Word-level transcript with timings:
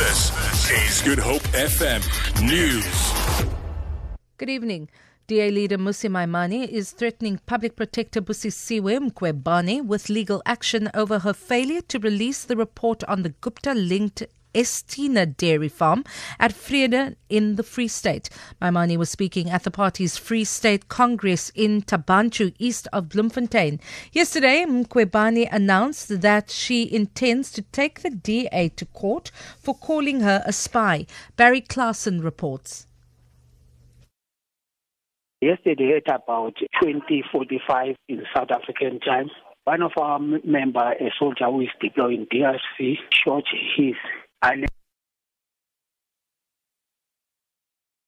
This 0.00 0.32
is 0.70 1.02
Good 1.02 1.18
Hope 1.18 1.42
FM 1.52 2.00
News. 2.48 2.86
Good 4.38 4.48
evening. 4.48 4.88
DA 5.26 5.50
leader 5.50 5.76
Mmusi 5.76 6.08
Maimane 6.08 6.66
is 6.66 6.92
threatening 6.92 7.38
Public 7.44 7.76
Protector 7.76 8.22
Busi 8.22 8.48
Busisiwe 8.48 9.10
Mkhwebane 9.10 9.84
with 9.84 10.08
legal 10.08 10.40
action 10.46 10.90
over 10.94 11.18
her 11.18 11.34
failure 11.34 11.82
to 11.82 11.98
release 11.98 12.44
the 12.44 12.56
report 12.56 13.04
on 13.04 13.24
the 13.24 13.34
Gupta-linked 13.42 14.24
Estina 14.54 15.26
dairy 15.36 15.68
farm 15.68 16.04
at 16.38 16.52
Vrede 16.52 17.16
in 17.28 17.56
the 17.56 17.62
Free 17.62 17.88
State. 17.88 18.30
Maimane 18.60 18.96
was 18.96 19.10
speaking 19.10 19.50
at 19.50 19.64
the 19.64 19.70
party's 19.70 20.16
Free 20.16 20.44
State 20.44 20.88
Congress 20.88 21.50
in 21.54 21.82
Thaba 21.82 22.28
Nchu, 22.28 22.54
east 22.58 22.88
of 22.92 23.08
Bloemfontein. 23.08 23.80
Yesterday, 24.12 24.64
Mkhwebane 24.64 25.48
announced 25.52 26.20
that 26.20 26.50
she 26.50 26.92
intends 26.92 27.50
to 27.52 27.62
take 27.62 28.00
the 28.00 28.10
DA 28.10 28.68
to 28.76 28.84
court 28.86 29.30
for 29.58 29.74
calling 29.74 30.20
her 30.20 30.42
a 30.46 30.52
spy. 30.52 31.06
Barry 31.36 31.60
Clarson 31.60 32.20
reports. 32.20 32.86
Yesterday 35.40 35.96
at 35.96 36.14
about 36.14 36.56
2045 36.82 37.96
in 38.08 38.22
South 38.36 38.50
African 38.50 39.00
time, 39.00 39.30
one 39.64 39.82
of 39.82 39.92
our 39.96 40.18
member, 40.18 40.92
a 41.00 41.10
soldier 41.18 41.46
who 41.46 41.60
is 41.60 41.68
deployed 41.80 42.12
in 42.12 42.26
DRC, 42.26 42.96
shot 43.12 43.44
his 43.76 43.94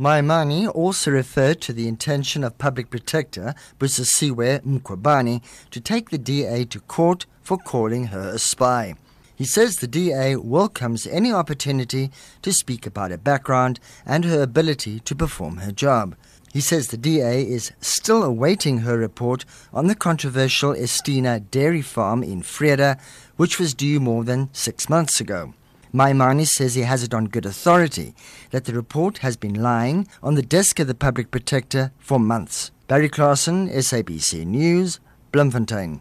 Maimane 0.00 0.68
also 0.74 1.12
referred 1.12 1.60
to 1.60 1.72
the 1.72 1.86
intention 1.86 2.42
of 2.42 2.58
Public 2.58 2.90
Protector 2.90 3.54
Busisiwe 3.78 4.60
Mkhwebane 4.62 5.40
to 5.70 5.80
take 5.80 6.10
the 6.10 6.18
DA 6.18 6.64
to 6.64 6.80
court 6.80 7.26
for 7.42 7.56
calling 7.56 8.08
her 8.08 8.30
a 8.30 8.38
spy. 8.40 8.96
He 9.36 9.44
says 9.44 9.76
the 9.76 9.86
DA 9.86 10.34
welcomes 10.34 11.06
any 11.06 11.32
opportunity 11.32 12.10
to 12.42 12.52
speak 12.52 12.86
about 12.86 13.12
her 13.12 13.18
background 13.18 13.78
and 14.04 14.24
her 14.24 14.42
ability 14.42 14.98
to 15.00 15.14
perform 15.14 15.58
her 15.58 15.70
job. 15.70 16.16
He 16.52 16.60
says 16.60 16.88
the 16.88 16.96
DA 16.96 17.42
is 17.42 17.70
still 17.80 18.24
awaiting 18.24 18.78
her 18.78 18.98
report 18.98 19.44
on 19.72 19.86
the 19.86 19.94
controversial 19.94 20.74
Estina 20.74 21.38
dairy 21.50 21.82
farm 21.82 22.24
in 22.24 22.42
Vrede, 22.42 22.98
which 23.36 23.60
was 23.60 23.74
due 23.74 24.00
more 24.00 24.24
than 24.24 24.48
six 24.52 24.88
months 24.88 25.20
ago. 25.20 25.54
Maimane 25.92 26.46
says 26.46 26.74
he 26.74 26.82
has 26.82 27.02
it 27.02 27.14
on 27.14 27.26
good 27.26 27.46
authority 27.46 28.14
that 28.50 28.64
the 28.64 28.72
report 28.72 29.18
has 29.18 29.36
been 29.36 29.54
lying 29.54 30.06
on 30.22 30.34
the 30.34 30.42
desk 30.42 30.78
of 30.80 30.86
the 30.86 30.94
public 30.94 31.30
protector 31.30 31.92
for 31.98 32.18
months. 32.18 32.70
Barry 32.88 33.08
Clarson, 33.08 33.68
SABC 33.68 34.46
News, 34.46 35.00
Bloemfontein. 35.32 36.00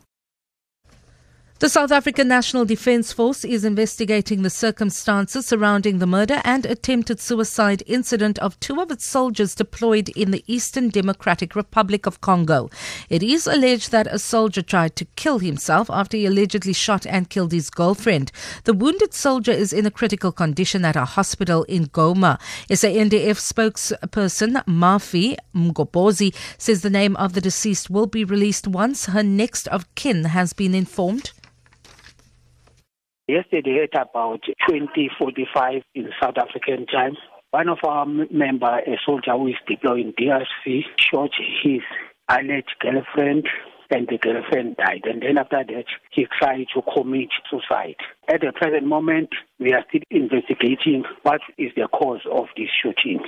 The 1.60 1.70
South 1.70 1.94
African 1.94 2.28
National 2.28 2.66
Defence 2.66 3.14
Force 3.14 3.46
is 3.46 3.64
investigating 3.64 4.42
the 4.42 4.50
circumstances 4.50 5.46
surrounding 5.46 6.00
the 6.00 6.06
murder 6.06 6.42
and 6.44 6.66
attempted 6.66 7.22
suicide 7.22 7.82
incident 7.88 8.38
of 8.40 8.60
two 8.60 8.82
of 8.82 8.92
its 8.92 9.06
soldiers 9.06 9.56
deployed 9.56 10.10
in 10.10 10.32
the 10.32 10.44
Eastern 10.48 10.90
Democratic 10.90 11.56
Republic 11.56 12.06
of 12.06 12.20
Congo. 12.20 12.70
It 13.10 13.24
is 13.24 13.48
alleged 13.48 13.94
that 13.94 14.06
a 14.08 14.20
soldier 14.20 14.62
tried 14.62 14.98
to 14.98 15.06
kill 15.16 15.40
himself 15.40 15.90
after 15.90 16.18
he 16.18 16.26
allegedly 16.26 16.74
shot 16.74 17.08
and 17.08 17.30
killed 17.30 17.54
his 17.54 17.70
girlfriend. 17.70 18.34
The 18.66 18.74
wounded 18.74 19.14
soldier 19.14 19.54
is 19.54 19.72
in 19.72 19.86
a 19.86 19.92
critical 19.92 20.34
condition 20.34 20.84
at 20.84 20.98
a 20.98 21.06
hospital 21.06 21.64
in 21.64 21.86
Goma. 21.86 22.38
SANDF 22.70 23.40
spokesperson 23.40 24.62
Mafi 24.66 25.38
Mgobozi 25.56 26.36
says 26.58 26.82
the 26.82 26.90
name 26.90 27.16
of 27.16 27.32
the 27.32 27.40
deceased 27.40 27.90
will 27.90 28.08
be 28.08 28.26
released 28.26 28.68
once 28.68 29.06
her 29.06 29.24
next 29.24 29.70
of 29.70 29.96
kin 29.96 30.26
has 30.26 30.52
been 30.52 30.76
informed. 30.76 31.32
Yesterday 33.28 33.88
at 33.92 34.00
about 34.00 34.42
2045 34.70 35.82
in 35.96 36.10
South 36.22 36.36
African 36.38 36.86
time, 36.86 37.18
one 37.50 37.70
of 37.70 37.80
our 37.84 38.06
member, 38.06 38.78
a 38.86 39.00
soldier 39.04 39.32
who 39.32 39.48
is 39.48 39.56
deployed 39.68 40.00
in 40.02 40.14
DRC, 40.14 40.84
shot 41.00 41.32
his 41.64 41.82
alleged 42.30 42.76
girlfriend 42.80 43.48
and 43.90 44.08
the 44.08 44.20
girlfriend 44.20 44.78
died. 44.78 45.06
And 45.06 45.24
then 45.24 45.40
after 45.40 45.64
that, 45.68 45.86
he 46.12 46.28
tried 46.38 46.68
to 46.76 46.84
commit 46.96 47.30
suicide. 47.50 47.96
At 48.28 48.42
the 48.42 48.52
present 48.54 48.86
moment, 48.86 49.30
we 49.60 49.74
are 49.74 49.84
still 49.90 50.02
investigating 50.12 51.04
what 51.24 51.42
is 51.58 51.72
the 51.76 51.88
cause 51.88 52.22
of 52.32 52.46
this 52.56 52.70
shooting. 52.84 53.22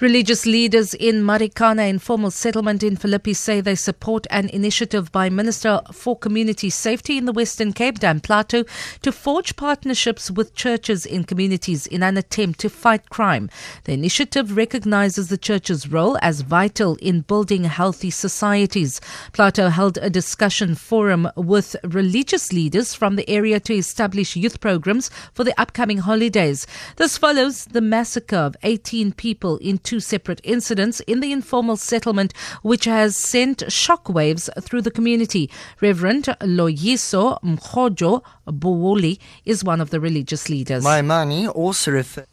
Religious 0.00 0.46
leaders 0.46 0.94
in 0.94 1.22
Marikana 1.22 1.86
informal 1.86 2.30
settlement 2.30 2.82
in 2.82 2.96
Philippi 2.96 3.34
say 3.34 3.60
they 3.60 3.74
support 3.74 4.26
an 4.30 4.48
initiative 4.48 5.12
by 5.12 5.28
Minister 5.28 5.82
for 5.92 6.16
Community 6.16 6.70
Safety 6.70 7.18
in 7.18 7.26
the 7.26 7.34
Western 7.34 7.74
Cape, 7.74 7.98
Dan 7.98 8.20
Plato, 8.20 8.64
to 9.02 9.12
forge 9.12 9.56
partnerships 9.56 10.30
with 10.30 10.54
churches 10.54 11.04
in 11.04 11.24
communities 11.24 11.86
in 11.86 12.02
an 12.02 12.16
attempt 12.16 12.60
to 12.60 12.70
fight 12.70 13.10
crime. 13.10 13.50
The 13.84 13.92
initiative 13.92 14.56
recognizes 14.56 15.28
the 15.28 15.36
church's 15.36 15.86
role 15.92 16.16
as 16.22 16.40
vital 16.40 16.94
in 17.02 17.20
building 17.20 17.64
healthy 17.64 18.10
societies. 18.10 19.02
Plato 19.34 19.68
held 19.68 19.98
a 19.98 20.08
discussion 20.08 20.76
forum 20.76 21.28
with 21.36 21.76
religious 21.84 22.54
leaders 22.54 22.94
from 22.94 23.16
the 23.16 23.28
area 23.28 23.60
to 23.60 23.74
establish 23.74 24.34
youth 24.34 24.60
programs 24.60 25.10
for 25.34 25.44
the 25.44 25.60
upcoming 25.60 25.98
holidays. 25.98 26.66
This 26.96 27.18
follows 27.18 27.66
the 27.66 27.82
massacre 27.82 28.36
of 28.36 28.56
18 28.62 29.12
people 29.12 29.58
in 29.58 29.76
two 29.90 29.98
separate 29.98 30.40
incidents 30.44 31.00
in 31.00 31.18
the 31.18 31.32
informal 31.32 31.76
settlement, 31.76 32.32
which 32.62 32.84
has 32.84 33.16
sent 33.16 33.58
shockwaves 33.66 34.48
through 34.62 34.82
the 34.82 34.90
community. 34.98 35.50
Reverend 35.80 36.26
Loyiso 36.42 37.42
Mkhojo 37.42 38.22
Buwuli 38.46 39.18
is 39.44 39.64
one 39.64 39.80
of 39.80 39.90
the 39.90 39.98
religious 39.98 40.48
leaders. 40.48 40.84
Maimane 40.84 41.52
also 41.52 41.90
referred 41.90 42.29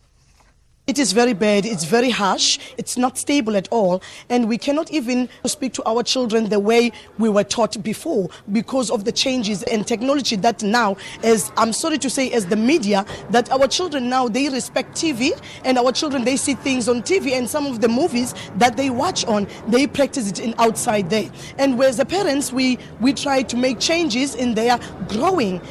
it 0.88 0.98
is 0.98 1.12
very 1.12 1.34
bad, 1.34 1.66
it's 1.66 1.84
very 1.84 2.10
harsh, 2.10 2.58
it's 2.78 2.98
not 2.98 3.18
stable 3.18 3.58
at 3.58 3.68
all, 3.72 4.02
and 4.30 4.48
we 4.48 4.58
cannot 4.58 4.90
even 4.90 5.28
speak 5.46 5.74
to 5.74 5.84
our 5.86 6.02
children 6.02 6.48
the 6.48 6.60
way 6.60 6.94
we 7.20 7.28
were 7.28 7.44
taught 7.44 7.82
before 7.84 8.30
because 8.54 8.90
of 8.90 9.04
the 9.04 9.12
changes 9.12 9.64
and 9.64 9.86
technology 9.86 10.38
that 10.38 10.64
now, 10.64 10.96
as 11.24 11.52
I'm 11.58 11.74
sorry 11.74 11.98
to 12.00 12.10
say, 12.10 12.32
as 12.32 12.46
the 12.46 12.56
media, 12.56 13.06
that 13.32 13.52
our 13.52 13.68
children 13.68 14.10
now 14.10 14.30
they 14.30 14.48
respect 14.48 14.96
TV 14.96 15.38
and 15.66 15.78
our 15.78 15.92
children 15.92 16.24
they 16.24 16.38
see 16.38 16.54
things 16.54 16.88
on 16.88 17.02
TV 17.02 17.34
and 17.34 17.50
some 17.50 17.66
of 17.68 17.82
the 17.82 17.90
movies 17.90 18.34
that 18.56 18.78
they 18.78 18.90
watch 18.90 19.26
on, 19.26 19.46
they 19.68 19.88
practice 19.88 20.30
it 20.30 20.40
in 20.40 20.56
outside 20.58 21.10
there. 21.10 21.30
And 21.58 21.82
as 21.84 21.98
the 21.98 22.06
parents, 22.06 22.54
we, 22.54 22.80
we 23.02 23.12
try 23.12 23.44
to 23.44 23.58
make 23.58 23.80
changes 23.80 24.36
in 24.36 24.54
their 24.54 24.80
growing. 25.10 25.62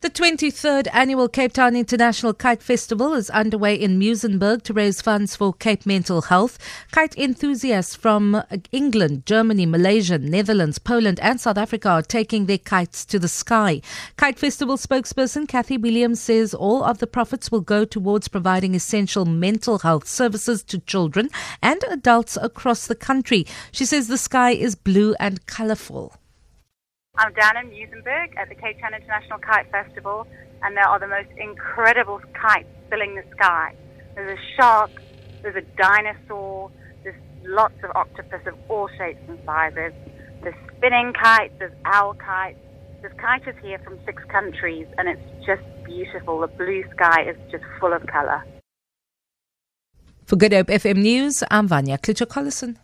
The 0.00 0.10
23rd 0.10 0.86
annual 0.92 1.28
Cape 1.28 1.54
Town 1.54 1.74
International 1.74 2.32
Kite 2.32 2.62
Festival 2.62 3.14
is 3.14 3.30
underway 3.30 3.74
in 3.74 3.98
Muizenberg 3.98 4.62
to 4.62 4.72
raise 4.72 5.02
funds 5.02 5.34
for 5.34 5.52
Cape 5.52 5.86
mental 5.86 6.22
health. 6.22 6.56
Kite 6.92 7.18
enthusiasts 7.18 7.96
from 7.96 8.40
England, 8.70 9.26
Germany, 9.26 9.66
Malaysia, 9.66 10.16
Netherlands, 10.16 10.78
Poland, 10.78 11.18
and 11.18 11.40
South 11.40 11.58
Africa 11.58 11.88
are 11.88 12.02
taking 12.02 12.46
their 12.46 12.58
kites 12.58 13.04
to 13.06 13.18
the 13.18 13.26
sky. 13.26 13.80
Kite 14.16 14.38
Festival 14.38 14.76
spokesperson 14.76 15.48
Kathy 15.48 15.76
Williams 15.76 16.20
says 16.20 16.54
all 16.54 16.84
of 16.84 16.98
the 16.98 17.08
profits 17.08 17.50
will 17.50 17.60
go 17.60 17.84
towards 17.84 18.28
providing 18.28 18.76
essential 18.76 19.24
mental 19.24 19.80
health 19.80 20.06
services 20.06 20.62
to 20.62 20.78
children 20.78 21.28
and 21.60 21.82
adults 21.90 22.38
across 22.40 22.86
the 22.86 22.94
country. 22.94 23.44
She 23.72 23.84
says 23.84 24.06
the 24.06 24.16
sky 24.16 24.52
is 24.52 24.76
blue 24.76 25.16
and 25.18 25.44
colorful. 25.46 26.17
I'm 27.18 27.32
down 27.32 27.56
in 27.56 27.70
Muizenberg 27.70 28.36
at 28.36 28.48
the 28.48 28.54
Cape 28.54 28.80
Town 28.80 28.94
International 28.94 29.40
Kite 29.40 29.68
Festival, 29.72 30.24
and 30.62 30.76
there 30.76 30.86
are 30.86 31.00
the 31.00 31.08
most 31.08 31.28
incredible 31.36 32.20
kites 32.32 32.68
filling 32.88 33.16
the 33.16 33.24
sky. 33.34 33.74
There's 34.14 34.38
a 34.38 34.42
shark, 34.56 34.92
there's 35.42 35.56
a 35.56 35.66
dinosaur, 35.76 36.70
there's 37.02 37.20
lots 37.42 37.74
of 37.82 37.90
octopus 37.96 38.46
of 38.46 38.54
all 38.68 38.88
shapes 38.96 39.18
and 39.28 39.36
sizes. 39.44 39.92
There's 40.42 40.54
spinning 40.76 41.12
kites, 41.12 41.54
there's 41.58 41.74
owl 41.84 42.14
kites. 42.14 42.58
There's 43.00 43.14
kites 43.18 43.58
here 43.62 43.80
from 43.80 43.98
six 44.06 44.22
countries, 44.30 44.86
and 44.96 45.08
it's 45.08 45.44
just 45.44 45.62
beautiful. 45.84 46.38
The 46.38 46.46
blue 46.46 46.84
sky 46.94 47.22
is 47.22 47.36
just 47.50 47.64
full 47.80 47.92
of 47.92 48.06
colour. 48.06 48.44
For 50.24 50.36
Good 50.36 50.52
Hope 50.52 50.68
FM 50.68 50.98
News, 50.98 51.42
I'm 51.50 51.66
Vanya 51.66 51.98
Klitschko-Collison. 51.98 52.76